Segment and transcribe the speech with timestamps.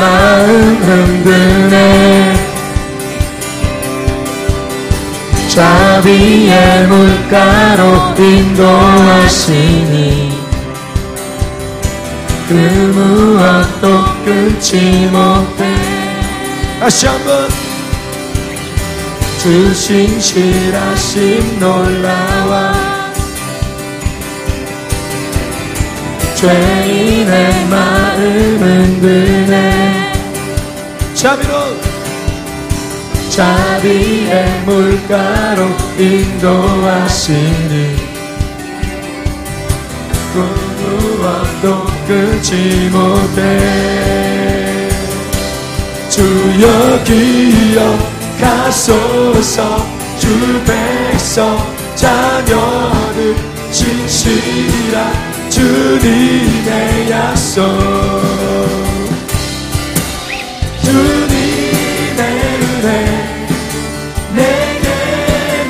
[0.00, 2.34] 마음 흔드네
[5.48, 9.90] 자비의 물가로 인도하시니
[12.48, 15.60] 그 무엇도 끊지 못해.
[16.80, 17.48] 다시 한번.
[19.38, 22.89] 주신 실하심 놀라와
[26.40, 30.12] 죄인의 마음은 드네.
[31.12, 31.52] 자비로.
[33.28, 35.68] 자비의 물가로
[35.98, 37.74] 인도하시니.
[40.32, 40.38] 그
[40.80, 43.38] 무엇도 끊지 못해.
[46.08, 47.04] 주여
[48.38, 49.58] 기억하소서
[50.18, 50.24] 주
[50.64, 51.58] 백성
[51.94, 53.36] 자녀들
[53.70, 55.29] 진실한
[55.60, 57.62] 주님의 약속
[60.82, 62.20] 주님의
[62.82, 63.20] 은혜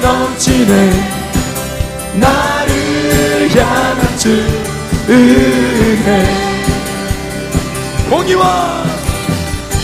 [0.00, 0.72] 넘치네.
[2.14, 4.30] 나를 향한 주
[5.08, 6.25] 은혜.
[8.08, 8.84] 공의와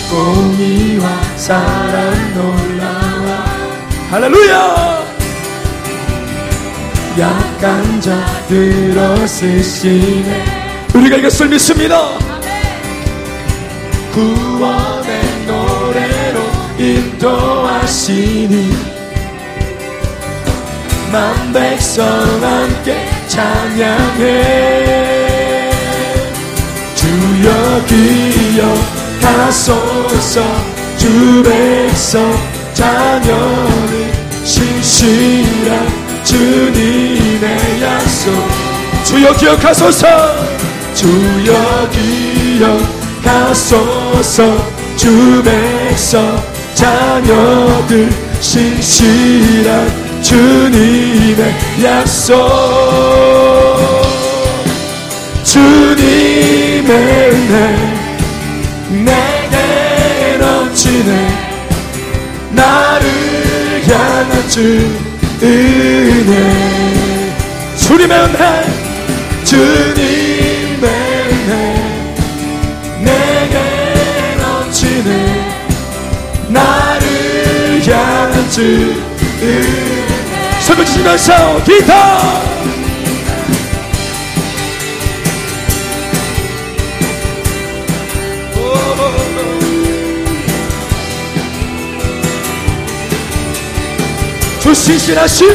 [0.08, 3.44] 공의와 사랑 놀라와.
[4.10, 5.05] 할렐루야
[7.18, 10.44] 약간 자들어 쓰시네.
[10.94, 12.10] 우리가 이것을 믿습니다.
[14.12, 16.40] 구원의 노래로
[16.78, 18.70] 인도하시니
[21.10, 24.66] 만 백성 함께 찬양해.
[26.94, 27.84] 주여
[29.20, 30.42] 기억하소서
[30.98, 32.30] 주 백성
[32.74, 34.12] 자녀를
[34.44, 38.32] 신실한 주님의 약속.
[39.04, 40.06] 주여 기억하소서.
[40.92, 41.88] 주여
[43.22, 44.76] 기억하소서.
[44.96, 46.42] 주 백성
[46.74, 48.10] 자녀들
[48.40, 51.54] 신실한 주님의
[51.84, 52.34] 약속.
[55.44, 56.84] 주님의
[57.30, 57.76] 은혜
[59.04, 61.10] 내게 넘치네.
[62.50, 65.05] 나를 향한 주
[65.46, 67.32] 은혜
[67.76, 68.64] 주님의 은혜
[69.44, 71.52] 주님의 은혜
[73.00, 73.56] 내게
[74.42, 75.08] 넘치네
[76.48, 78.60] 나를 향한 주.
[79.40, 80.06] 은혜
[80.60, 82.40] 손을 치면서 기타
[94.76, 95.48] 신실하심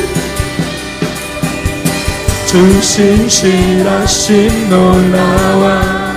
[2.48, 6.12] 주 신실하심 놀라와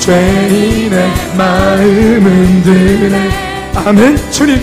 [0.00, 3.30] 죄인의 마음은 드네.
[3.74, 4.30] 아멘.
[4.30, 4.60] 주님.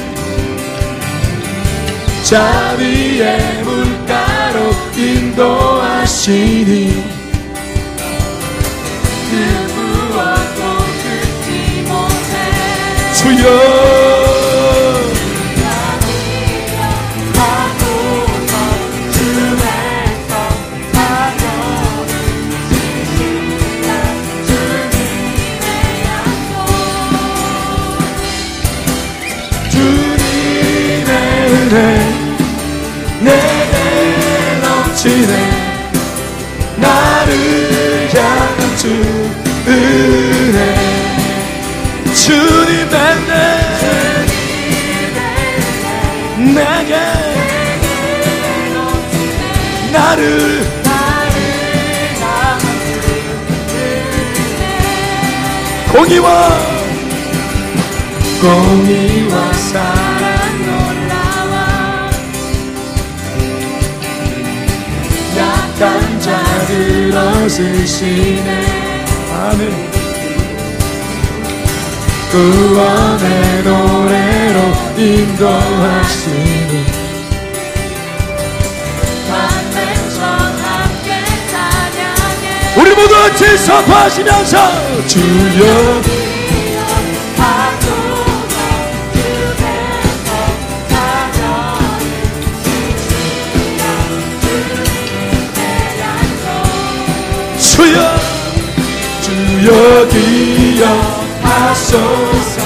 [2.24, 6.64] 자비의 물가로 인도하시니
[9.30, 9.36] 그
[9.76, 10.62] 무엇도
[11.04, 11.48] 듣지
[11.90, 12.32] 못해.
[13.16, 14.03] 주여
[50.14, 50.62] 나를
[55.92, 56.50] 공의와
[58.42, 60.34] 공의와 사랑
[65.36, 68.50] 약간 자들 얻으시네.
[69.32, 69.94] 아멘.
[72.32, 74.60] 구원의 노래로
[74.98, 76.93] 인도하시니
[82.94, 86.02] 우리 모두 같이 선포하시면서 주여.
[97.58, 98.16] 주여.
[99.22, 100.08] 주여
[101.40, 102.58] 기억하소서.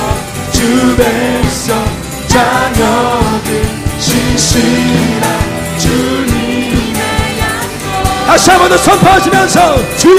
[0.51, 0.61] 주
[0.97, 1.67] 백성
[2.27, 3.49] 자녀들
[3.97, 5.47] 신실한
[5.77, 6.26] 약속
[8.37, 10.17] 다시 한번 더 선포하시면서 주여.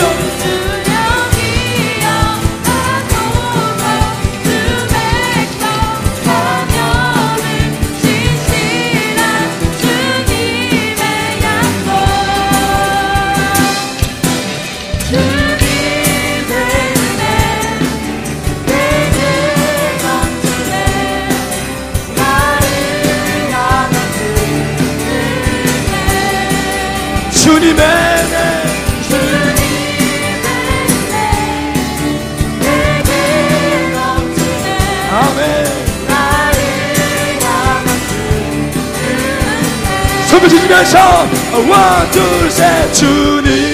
[27.31, 28.07] 주님의
[40.38, 40.99] 손을 치면서
[41.52, 43.68] 어, 원둘셋 주님.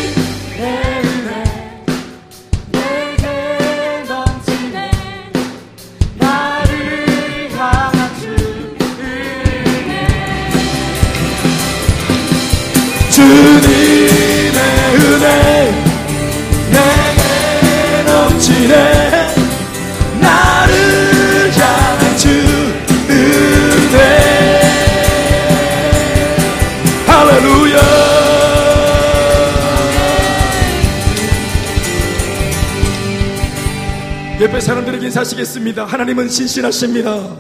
[35.24, 35.86] 하시겠습니다.
[35.86, 37.36] 하나님은 신실하십니다.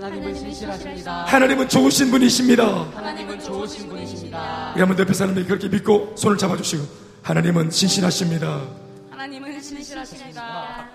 [0.00, 1.24] 하나님은 신실하십니다.
[1.24, 2.64] 하나님은 좋으신 분이십니다.
[2.94, 4.72] 하나님은 좋으신 분이십니다.
[4.74, 6.84] 우리 한번 옆에 사람들이 그렇게 믿고 손을 잡아주시고
[7.22, 8.62] 하나님은 신실하십니다.
[9.10, 10.88] 하나님은 신실하십니다.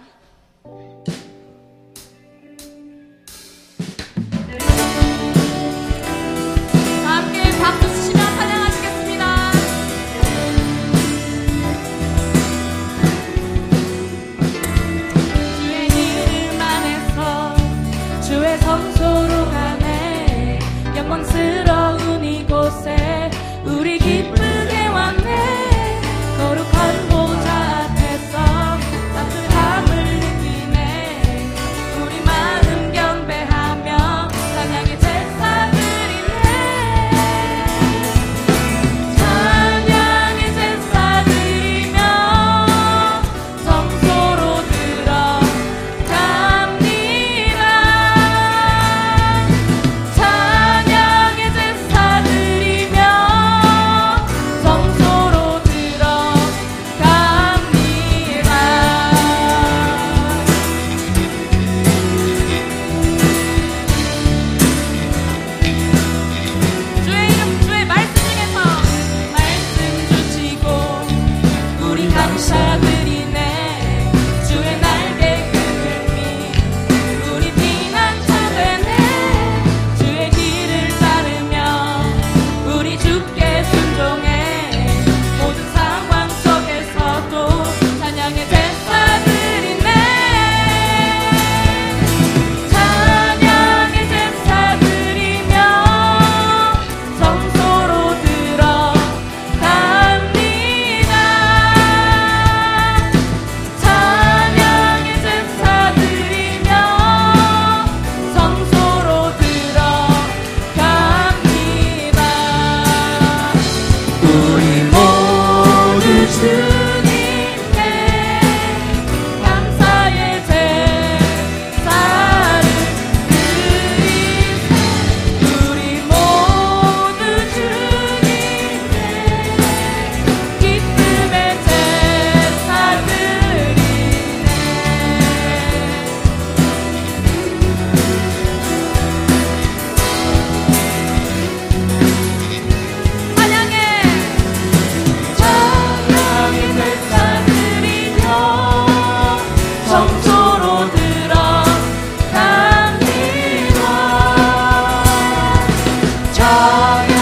[156.43, 157.12] come.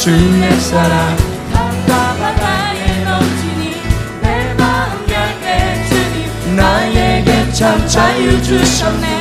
[0.00, 1.16] 주님 내 사랑.
[1.52, 3.82] 답답한 나의 넘치니
[4.22, 9.19] 내 마음 열매 주님 나에게 참 자유 주셨네.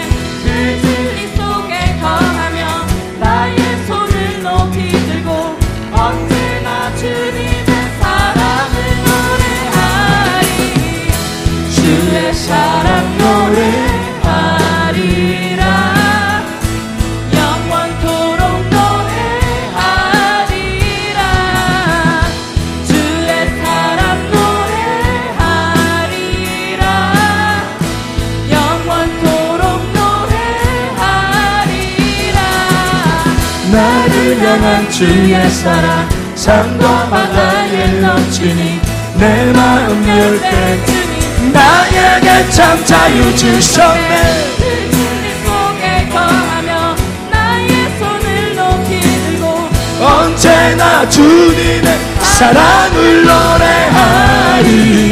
[34.99, 38.81] 주의 사랑 산도마 나에 넘치니
[39.15, 40.77] 내 마음 열때
[41.53, 44.49] 나에게 참 자유 주셨네.
[50.01, 55.08] 언제나 주님의 사랑을 노래하리.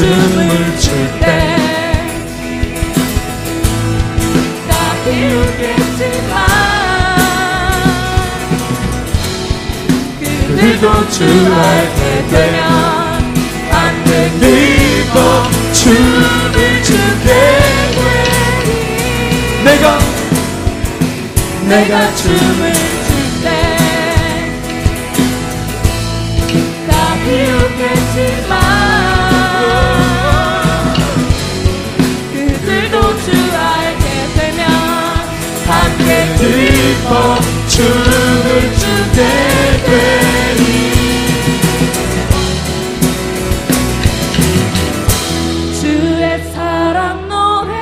[0.00, 1.24] 숨을 줄 때
[4.66, 6.32] 나 기우겠지만
[10.20, 12.58] 그들도 주알게 되면
[13.72, 17.28] 안 되니 거 주를 주게
[19.64, 19.98] 내가
[21.68, 22.72] 내가 춤을
[37.10, 39.20] 넘어 춤을 추게
[45.80, 47.80] 줄의 사랑 노래하리라.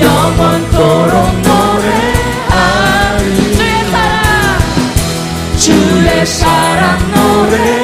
[0.01, 1.44] 영원토록
[7.57, 7.84] the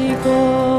[0.00, 0.69] 一个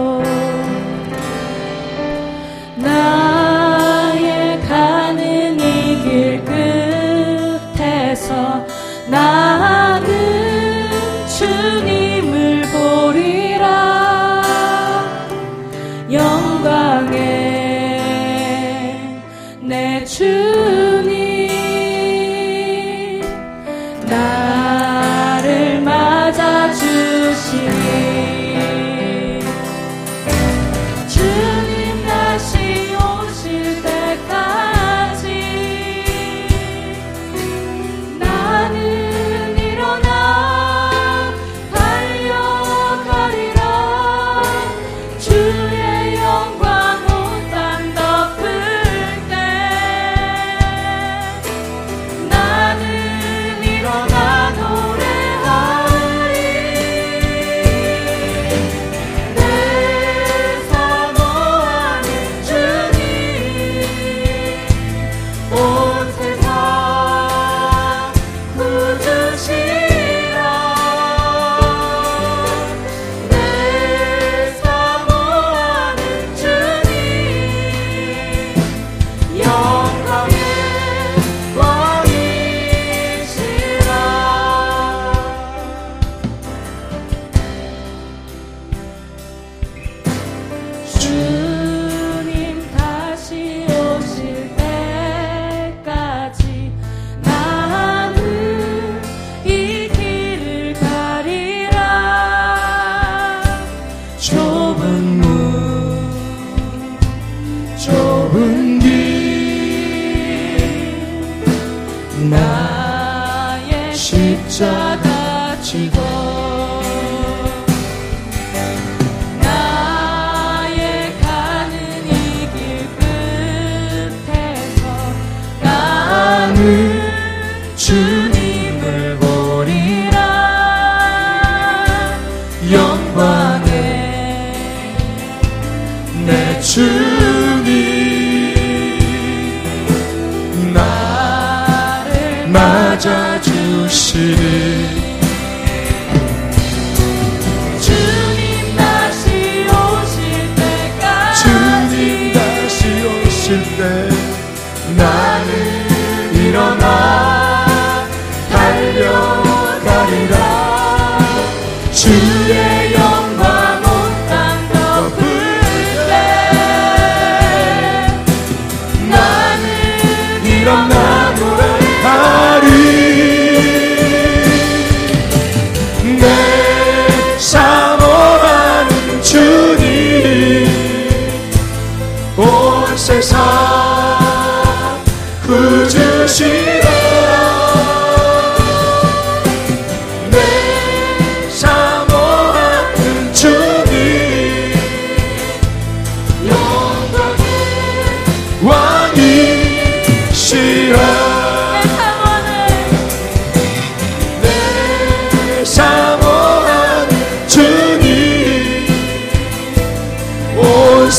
[144.11, 144.60] 주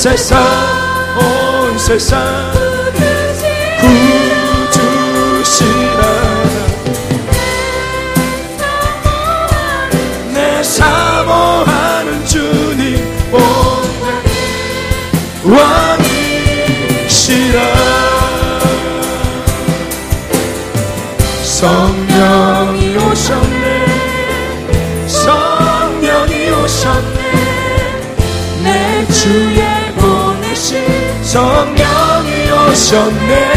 [0.03, 2.62] cesar, hoy cesar.
[32.83, 33.53] 하셨네.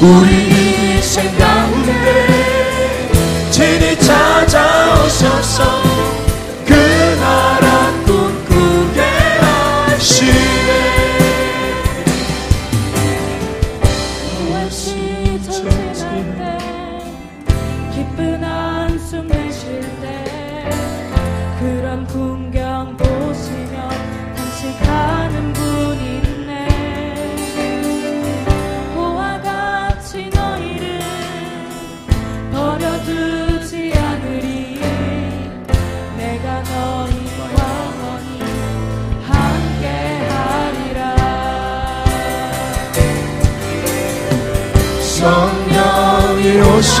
[0.00, 3.10] 우리 인생 가운데
[3.50, 5.64] 진이 찾아오셔서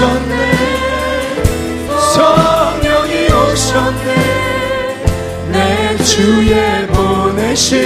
[0.00, 0.32] 오셨네.
[2.14, 4.08] 성령이 오셨네.
[5.52, 7.84] 내 주에 보내신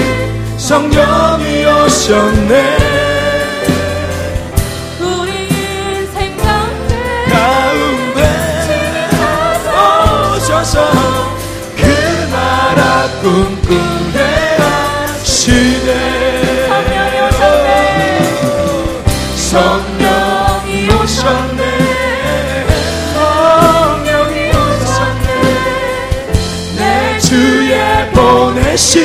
[0.57, 2.79] 성령이 오셨네.
[5.00, 6.94] 우리 인생 가운데
[10.37, 10.77] 오셔서
[11.77, 11.83] 그
[12.31, 15.74] 나라 꿈꾸네 하시
[28.75, 29.05] 대신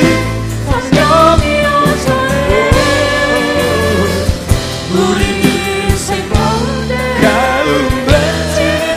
[0.66, 2.06] 성령이 오셔
[4.92, 5.20] 우리
[5.88, 8.12] 인생 가운데 가운데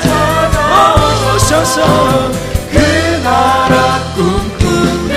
[0.01, 1.77] 찾아오셔서
[2.71, 2.75] 그
[3.23, 3.75] 나라
[4.15, 5.13] 꿈꾸게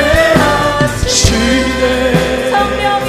[0.92, 1.94] 하시네
[2.50, 3.08] 성령이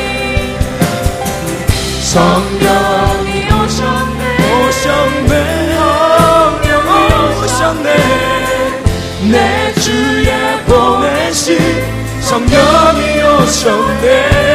[13.68, 14.47] são teus.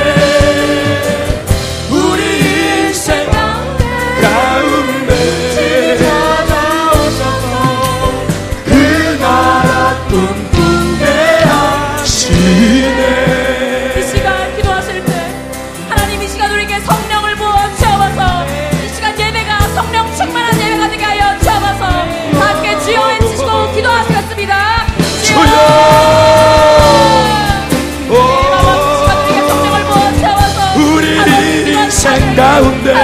[32.62, 32.94] 가운데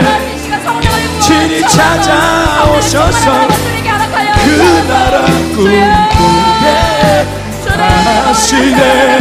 [1.20, 3.48] 진이 찾아오셔서
[4.44, 4.46] 그
[4.86, 5.82] 나라 꿈꾸게
[8.24, 9.18] 하시네.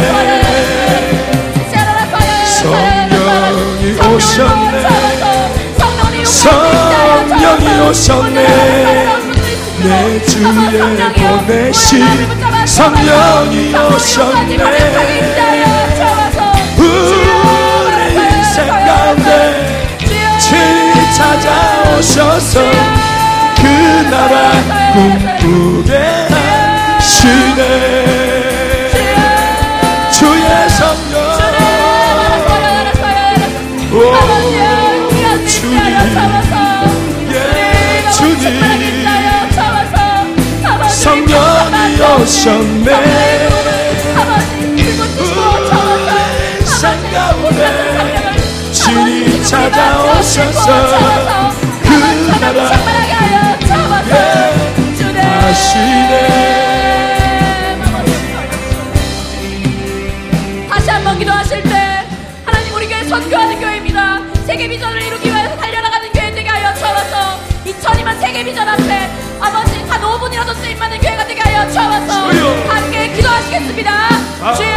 [2.46, 3.82] 성령이
[4.14, 4.76] 오셨네.
[6.24, 8.38] 성령이 오셨네.
[9.82, 10.78] 내 주의
[11.14, 11.90] 보내신
[12.64, 15.87] 성령이 오셨네.
[21.40, 22.60] 찾아오셔서
[23.56, 23.62] 그
[24.10, 24.50] 나라
[24.92, 25.92] 꿈꾸게
[26.98, 27.30] 하시네.
[30.10, 31.18] 주의 성령.
[33.92, 33.94] 오
[35.46, 35.78] 주님.
[37.30, 37.34] 예
[38.10, 38.44] 주님.
[40.88, 43.37] 성령이 오셨네
[49.70, 51.52] 찾아오셔서
[51.82, 51.88] 그
[52.40, 52.58] 나라
[56.88, 57.78] 하시네.
[60.70, 62.06] 다시 한 번 기도하실 때
[62.46, 64.20] 하나님 우리 교회 선교하는 교회입니다.
[64.46, 67.38] 세계 비전을 이루기 위해서 달려나가는 교회 되게 하여 주옵소서.
[67.66, 72.68] 2002만 세계 비전 앞에 아버지 한 5분이라도 쓰임받는 교회가 되게 하여 주옵소서.
[72.68, 73.90] 함께 기도하시겠습니다.
[74.40, 74.54] 아.
[74.54, 74.68] 주여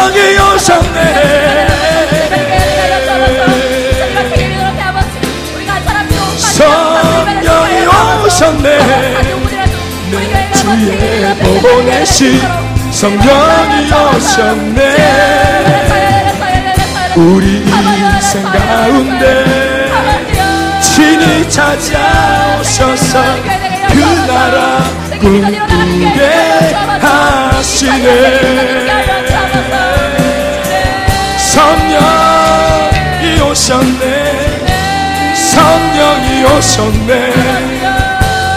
[0.00, 0.98] 성령이 오셨네.
[6.38, 7.86] 성령이
[8.24, 8.78] 오셨네.
[10.10, 12.40] 내 주에 보내신
[12.90, 14.80] 성령이 오셨네.
[17.16, 19.24] 우리 인생 가운데
[20.80, 23.12] 친히 찾아오셔서.
[23.88, 26.20] 그 나라 꿈꾸게
[27.02, 28.06] 하시네
[31.36, 34.04] 성령이 오셨네.
[35.34, 37.12] 성령이 오셨네.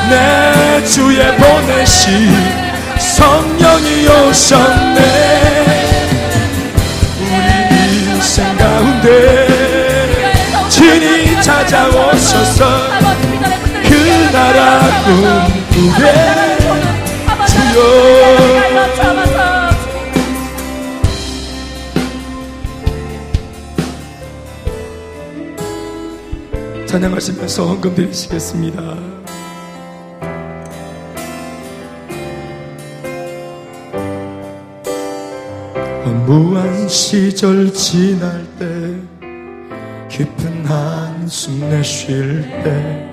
[0.09, 2.33] 내 주에 보내신
[2.97, 4.99] 성령이 오셨네.
[7.19, 9.11] 우리 인생 가운데
[10.69, 12.61] 친히 찾아오셔서
[13.83, 13.89] 그
[14.31, 16.52] 나라 꿈꾸게
[17.73, 18.33] 주여
[26.85, 29.23] 찬양하시면서 헌금 드리시겠습니다.
[36.27, 38.95] 무한 시절 지날 때
[40.09, 43.09] 깊은 한숨 내쉴 때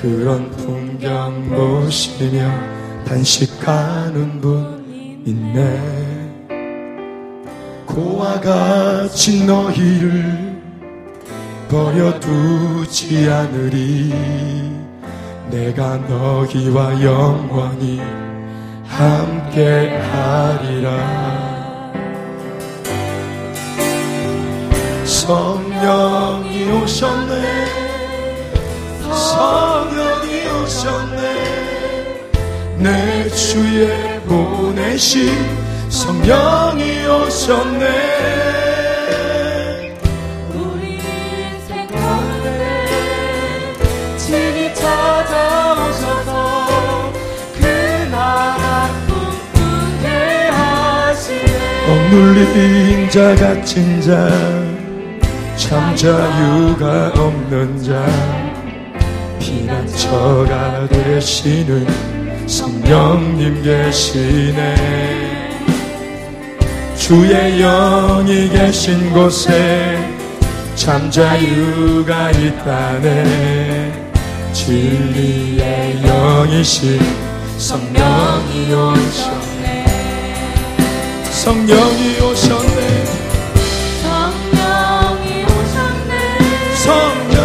[0.00, 5.94] 그런 풍경 보시며 단식하는 분 있네.
[7.86, 10.54] 고와 같이 너희를
[11.68, 14.12] 버려두지 않으리.
[15.50, 18.00] 내가 너희와 영원히
[18.86, 21.44] 함께 하리라.
[25.04, 27.64] 성령이 오셨네.
[29.14, 31.73] 성령이 오셨네
[32.78, 35.30] 내 주에 보내신
[35.88, 38.24] 성령이 오셨네.
[51.86, 54.74] 그 억눌린 자 갇힌 자
[55.56, 58.06] 참 자유가 없는 자
[59.38, 62.13] 피난처가 되시는
[62.46, 64.74] 성령님 계시네.
[66.96, 69.98] 주의 영이 계신 곳에
[70.74, 73.92] 참 자유가 있다네.
[74.52, 77.00] 진리의 영이신
[77.58, 79.84] 성령이 오셨네.
[81.30, 83.04] 성령이 오셨네.
[84.02, 86.74] 성령이 오셨네.
[86.76, 87.36] 성령.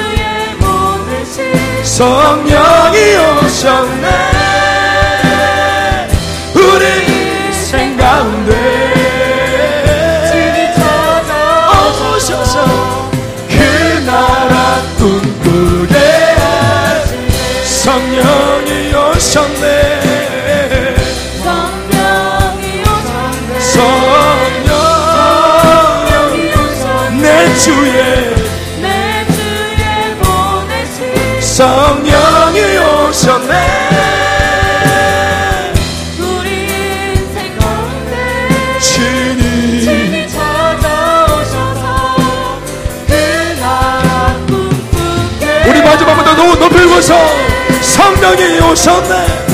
[1.94, 2.98] 성령이
[3.46, 4.43] 오셨네
[33.24, 33.54] 하셨네.
[40.28, 41.84] 찾아오셔서
[43.06, 47.14] 그날 꿈꾸게 우리 마지막으로 높이 보소
[47.80, 49.54] 성령이 오셨네.